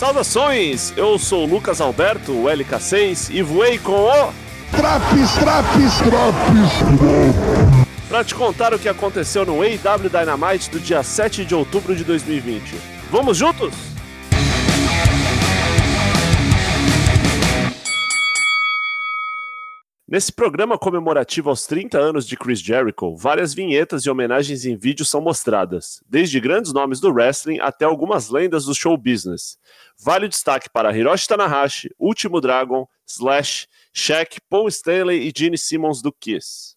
[0.00, 0.94] Saudações!
[0.96, 4.32] Eu sou o Lucas Alberto, o LK6, e voei com o.
[4.74, 7.86] Traps, traps, traps!
[8.08, 12.02] Pra te contar o que aconteceu no AW Dynamite do dia 7 de outubro de
[12.02, 12.76] 2020.
[13.10, 13.89] Vamos juntos?
[20.10, 25.04] Nesse programa comemorativo aos 30 anos de Chris Jericho, várias vinhetas e homenagens em vídeo
[25.04, 29.56] são mostradas, desde grandes nomes do wrestling até algumas lendas do show business.
[29.96, 36.02] Vale o destaque para Hiroshi Tanahashi, Último Dragon, Slash, Shaq, Paul Stanley e Gene Simmons
[36.02, 36.74] do Kiss.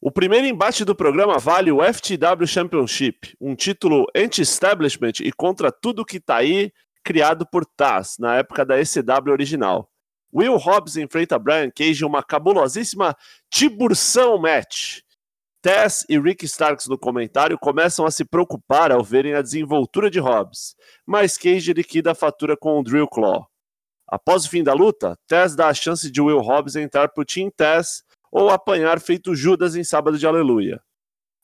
[0.00, 6.04] O primeiro embate do programa vale o FTW Championship, um título anti-establishment e contra tudo
[6.04, 6.72] que tá aí,
[7.02, 9.90] criado por Taz, na época da ECW original.
[10.34, 13.16] Will Hobbs enfrenta Brian Cage em uma cabulosíssima
[13.50, 15.00] Tiburção match.
[15.60, 20.20] Tess e Rick Starks no comentário começam a se preocupar ao verem a desenvoltura de
[20.20, 23.48] Hobbs, mas Cage liquida a fatura com o Drill Claw.
[24.06, 27.50] Após o fim da luta, Tess dá a chance de Will Hobbs entrar pro Team
[27.50, 30.80] Tess ou apanhar feito Judas em Sábado de Aleluia.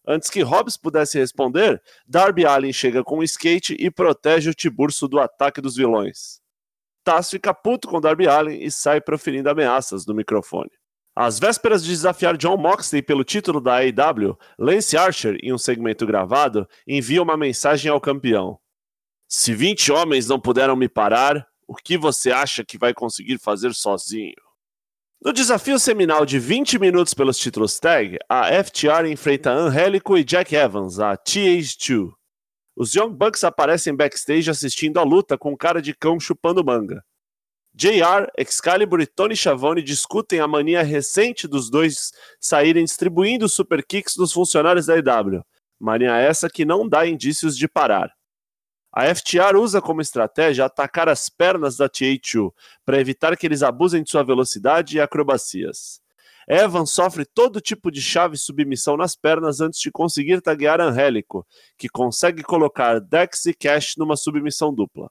[0.07, 5.09] Antes que Hobbs pudesse responder, Darby Allin chega com um skate e protege o Tiburcio
[5.09, 6.44] do ataque dos vilões.
[7.05, 10.71] Taz fica puto com Darby Allin e sai proferindo ameaças no microfone.
[11.15, 16.05] Às vésperas de desafiar John Moxley pelo título da AEW, Lance Archer, em um segmento
[16.05, 18.59] gravado, envia uma mensagem ao campeão.
[19.29, 23.73] Se 20 homens não puderam me parar, o que você acha que vai conseguir fazer
[23.75, 24.35] sozinho?
[25.23, 30.55] No desafio seminal de 20 minutos pelos títulos tag, a FTR enfrenta Angélico e Jack
[30.55, 32.13] Evans, a TH2.
[32.77, 37.05] Os Young Bucks aparecem backstage assistindo a luta com cara de cão chupando manga.
[37.73, 44.17] JR, Excalibur e Tony Schiavone discutem a mania recente dos dois saírem distribuindo super kicks
[44.17, 45.45] nos funcionários da EW.
[45.79, 48.13] Mania essa que não dá indícios de parar.
[48.93, 52.53] A FTR usa como estratégia atacar as pernas da TH2
[52.85, 56.01] para evitar que eles abusem de sua velocidade e acrobacias.
[56.49, 61.47] Evan sofre todo tipo de chave submissão nas pernas antes de conseguir taguear Angélico,
[61.77, 65.11] que consegue colocar Dex e Cash numa submissão dupla.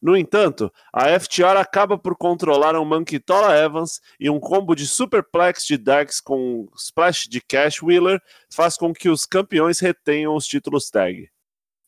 [0.00, 5.66] No entanto, a FTR acaba por controlar um Manquitola Evans e um combo de superplex
[5.66, 8.18] de Dex com splash de Cash Wheeler
[8.50, 11.28] faz com que os campeões retenham os títulos tag.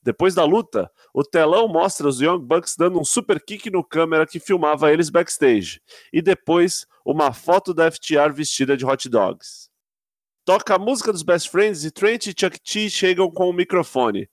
[0.02, 4.26] Depois da luta, o telão mostra os Young Bucks dando um super kick no câmera
[4.26, 5.80] que filmava eles backstage,
[6.12, 9.68] e depois uma foto da FTR vestida de hot dogs.
[10.44, 14.28] Toca a música dos Best Friends e Trent e Chuck T chegam com o microfone.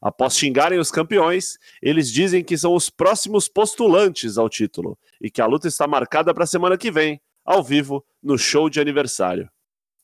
[0.00, 5.40] Após xingarem os campeões, eles dizem que são os próximos postulantes ao título e que
[5.40, 9.48] a luta está marcada para a semana que vem, ao vivo, no show de aniversário.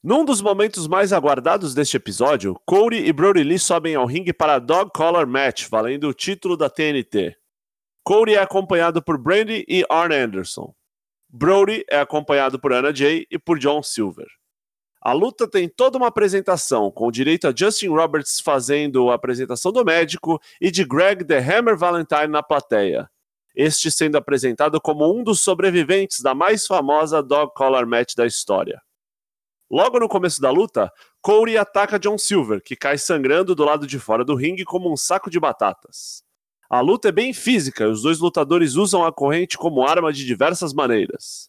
[0.01, 4.55] Num dos momentos mais aguardados deste episódio, Cody e Brody Lee sobem ao ringue para
[4.55, 7.37] a Dog Collar Match, valendo o título da TNT.
[8.05, 10.73] Cody é acompanhado por Brandy e Arn Anderson.
[11.31, 14.27] Brody é acompanhado por Anna Jay e por John Silver.
[15.01, 19.85] A luta tem toda uma apresentação, com direito a Justin Roberts fazendo a apresentação do
[19.85, 23.09] médico e de Greg The Hammer Valentine na plateia.
[23.55, 28.81] Este sendo apresentado como um dos sobreviventes da mais famosa Dog Collar Match da história.
[29.71, 30.91] Logo no começo da luta,
[31.21, 34.97] Corey ataca John Silver, que cai sangrando do lado de fora do ringue como um
[34.97, 36.25] saco de batatas.
[36.71, 40.27] A luta é bem física e os dois lutadores usam a corrente como arma de
[40.27, 41.49] diversas maneiras.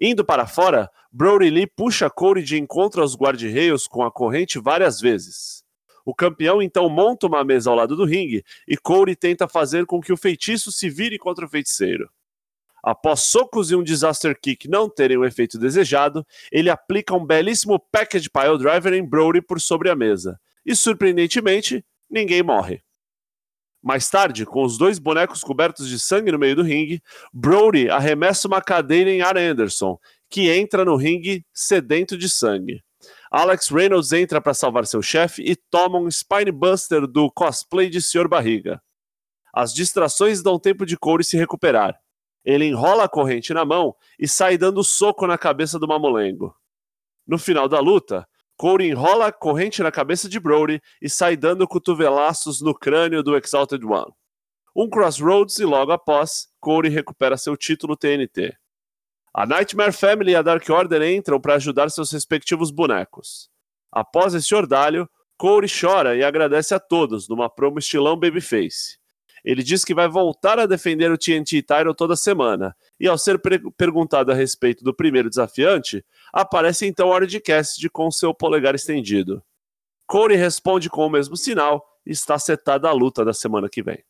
[0.00, 5.00] Indo para fora, Brody Lee puxa Corey de encontro aos guarda-reios com a corrente várias
[5.00, 5.64] vezes.
[6.04, 10.00] O campeão então monta uma mesa ao lado do ringue e Corey tenta fazer com
[10.00, 12.08] que o feitiço se vire contra o feiticeiro.
[12.84, 17.80] Após socos e um disaster kick não terem o efeito desejado, ele aplica um belíssimo
[17.90, 20.38] package pile driver em Brody por sobre a mesa.
[20.64, 22.85] E surpreendentemente, ninguém morre.
[23.86, 27.00] Mais tarde, com os dois bonecos cobertos de sangue no meio do ringue,
[27.32, 29.96] Brody arremessa uma cadeira em Ar Anderson,
[30.28, 32.82] que entra no ringue sedento de sangue.
[33.30, 38.26] Alex Reynolds entra para salvar seu chefe e toma um Spinebuster do cosplay de Sr.
[38.26, 38.82] Barriga.
[39.54, 41.96] As distrações dão tempo de Corey se recuperar.
[42.44, 46.52] Ele enrola a corrente na mão e sai dando soco na cabeça do mamulengo.
[47.24, 51.68] No final da luta, Corey enrola a corrente na cabeça de Brody e sai dando
[51.68, 54.12] cotovelaços no crânio do Exalted One.
[54.74, 58.56] Um crossroads e logo após, Corey recupera seu título TNT.
[59.32, 63.50] A Nightmare Family e a Dark Order entram para ajudar seus respectivos bonecos.
[63.92, 68.98] Após esse ordalho, Corey chora e agradece a todos numa promo estilão babyface.
[69.46, 72.74] Ele diz que vai voltar a defender o TNT Title toda semana.
[72.98, 73.40] E ao ser
[73.76, 79.40] perguntado a respeito do primeiro desafiante, aparece então Orange Cassidy com seu polegar estendido.
[80.04, 84.02] Corey responde com o mesmo sinal e está setada a luta da semana que vem.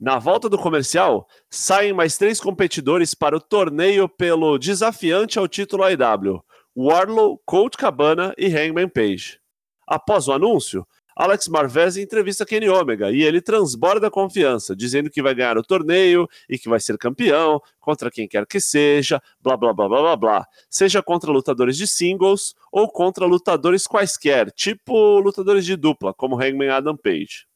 [0.00, 5.84] Na volta do comercial, saem mais três competidores para o torneio pelo desafiante ao título
[5.84, 6.42] AEW:
[6.74, 9.38] Warlow, Colt Cabana e Hangman Page.
[9.86, 10.86] Após o anúncio,
[11.18, 16.28] Alex Marvez entrevista Kenny Omega e ele transborda confiança, dizendo que vai ganhar o torneio
[16.48, 20.16] e que vai ser campeão contra quem quer que seja, blá blá blá blá blá
[20.16, 20.46] blá.
[20.70, 26.68] Seja contra lutadores de singles ou contra lutadores quaisquer, tipo lutadores de dupla, como Hangman
[26.68, 27.48] Adam Page.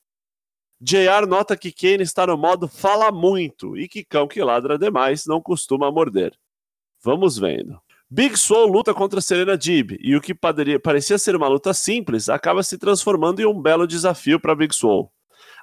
[0.81, 5.25] JR nota que Kane está no modo fala muito e que cão que ladra demais
[5.25, 6.37] não costuma morder.
[7.01, 7.81] Vamos vendo.
[8.15, 12.63] Big Swole luta contra Serena Dib e o que parecia ser uma luta simples acaba
[12.63, 15.09] se transformando em um belo desafio para Big Swole.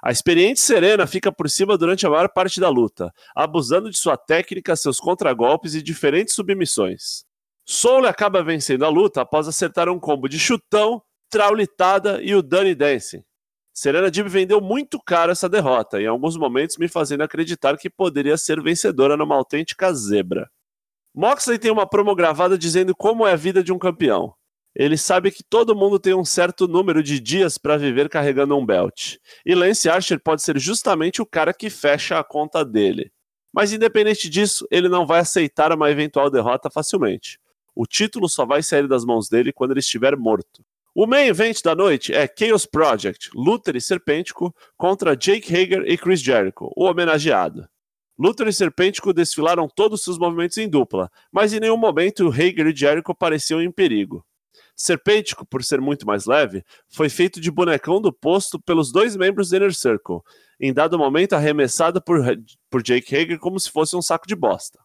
[0.02, 4.16] A experiente Serena fica por cima durante a maior parte da luta, abusando de sua
[4.16, 7.24] técnica, seus contragolpes e diferentes submissões.
[7.64, 11.00] Soul acaba vencendo a luta após acertar um combo de chutão,
[11.30, 13.22] traulitada e o Danny Dancing.
[13.72, 18.36] Serena Dib vendeu muito caro essa derrota, em alguns momentos me fazendo acreditar que poderia
[18.36, 20.50] ser vencedora numa autêntica zebra.
[21.14, 24.34] Moxley tem uma promo gravada dizendo como é a vida de um campeão.
[24.74, 28.64] Ele sabe que todo mundo tem um certo número de dias para viver carregando um
[28.64, 29.16] belt.
[29.44, 33.10] E Lance Archer pode ser justamente o cara que fecha a conta dele.
[33.52, 37.40] Mas independente disso, ele não vai aceitar uma eventual derrota facilmente.
[37.74, 40.64] O título só vai sair das mãos dele quando ele estiver morto.
[40.94, 45.96] O main event da noite é Chaos Project, Luther e Serpêntico contra Jake Hager e
[45.96, 47.68] Chris Jericho, o homenageado.
[48.20, 52.76] Luther e Serpêntico desfilaram todos seus movimentos em dupla, mas em nenhum momento Hager e
[52.76, 54.22] Jericho pareciam em perigo.
[54.76, 59.48] Serpêntico, por ser muito mais leve, foi feito de bonecão do posto pelos dois membros
[59.48, 60.20] do Inner Circle,
[60.60, 62.22] em dado momento arremessado por,
[62.68, 64.78] por Jake Hager como se fosse um saco de bosta.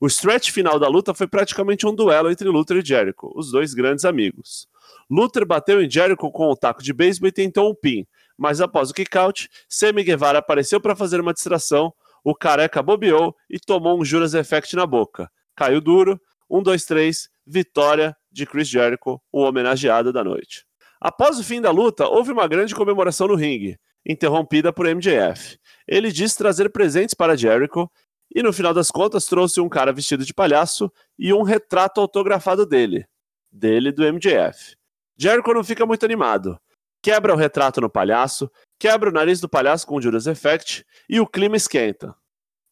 [0.00, 3.74] O stretch final da luta foi praticamente um duelo entre Luther e Jericho, os dois
[3.74, 4.68] grandes amigos.
[5.10, 8.06] Luther bateu em Jericho com o taco de beisebol e tentou um pin,
[8.38, 11.92] mas após o kickout, Sammy Guevara apareceu para fazer uma distração,
[12.24, 15.30] o careca bobeou e tomou um Juras Effect na boca.
[15.56, 20.64] Caiu duro, 1, 2, 3, vitória de Chris Jericho, o homenageado da noite.
[21.00, 25.58] Após o fim da luta, houve uma grande comemoração no ringue, interrompida por MJF.
[25.86, 27.90] Ele disse trazer presentes para Jericho
[28.34, 32.66] e, no final das contas, trouxe um cara vestido de palhaço e um retrato autografado
[32.66, 33.06] dele,
[33.50, 34.76] dele do MJF.
[35.16, 36.58] Jericho não fica muito animado.
[37.02, 41.18] Quebra o retrato no palhaço, quebra o nariz do palhaço com o Judas Effect e
[41.18, 42.14] o clima esquenta.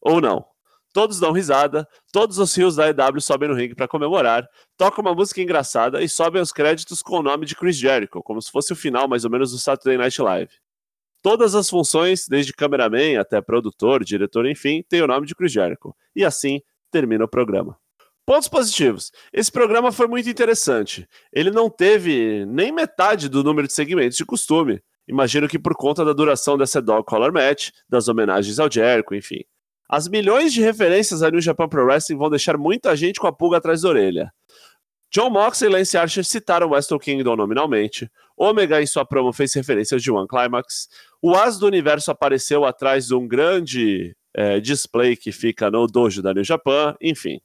[0.01, 0.45] Ou não.
[0.91, 5.13] Todos dão risada, todos os rios da EW sobem no ringue para comemorar, tocam uma
[5.13, 8.73] música engraçada e sobem os créditos com o nome de Chris Jericho, como se fosse
[8.73, 10.51] o final mais ou menos do Saturday Night Live.
[11.21, 15.95] Todas as funções, desde cameraman até produtor, diretor, enfim, têm o nome de Chris Jericho.
[16.15, 17.77] E assim termina o programa.
[18.29, 19.11] Pontos positivos.
[19.33, 21.07] Esse programa foi muito interessante.
[21.33, 24.79] Ele não teve nem metade do número de segmentos de costume.
[25.07, 29.39] Imagino que por conta da duração dessa Dog Collar Match, das homenagens ao Jericho, enfim.
[29.89, 33.33] As milhões de referências a New Japan Pro Wrestling vão deixar muita gente com a
[33.33, 34.31] pulga atrás da orelha.
[35.11, 38.07] John Moxley e Lance Archer citaram Wrestle Kingdom nominalmente.
[38.37, 40.87] Omega em sua promo fez referências de One Climax.
[41.19, 46.21] O As do Universo apareceu atrás de um grande é, display que fica no dojo
[46.21, 46.95] da New Japan.
[47.01, 47.41] Enfim,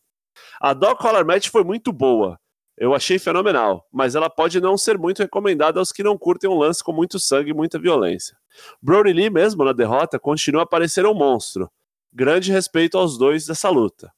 [0.60, 2.38] a Dog Collar Match foi muito boa.
[2.76, 6.58] Eu achei fenomenal, mas ela pode não ser muito recomendada aos que não curtem um
[6.58, 8.36] lance com muito sangue e muita violência.
[8.82, 11.70] Brody Lee, mesmo na derrota, continua a parecer um monstro.
[12.12, 14.12] Grande respeito aos dois dessa luta.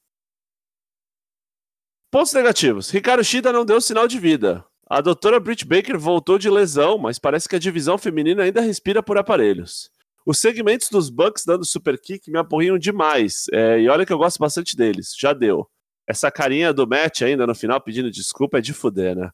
[2.10, 2.90] Pontos negativos.
[2.90, 4.64] Ricardo Shida não deu sinal de vida.
[4.88, 9.02] A doutora Britt Baker voltou de lesão, mas parece que a divisão feminina ainda respira
[9.02, 9.90] por aparelhos.
[10.24, 14.18] Os segmentos dos Bucks dando super kick me aporriam demais, é, e olha que eu
[14.18, 15.68] gosto bastante deles, já deu.
[16.08, 19.30] Essa carinha do Matt ainda no final pedindo desculpa é de fuder, né?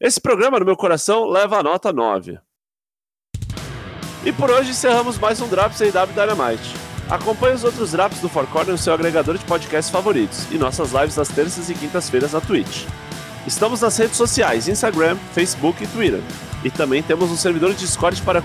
[0.00, 2.38] Esse programa, no meu coração, leva a nota 9.
[4.24, 6.74] E por hoje encerramos mais um Drops AW Dynamite.
[7.10, 10.92] Acompanhe os outros Drops do Four Corner no seu agregador de podcasts favoritos e nossas
[10.92, 12.86] lives nas terças e quintas-feiras na Twitch.
[13.46, 16.20] Estamos nas redes sociais, Instagram, Facebook e Twitter.
[16.64, 18.42] E também temos um servidor de Discord para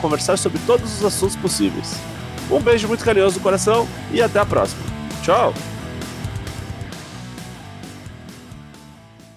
[0.00, 1.94] conversar sobre todos os assuntos possíveis.
[2.50, 4.82] Um beijo muito carinhoso no coração e até a próxima.
[5.22, 5.52] Tchau!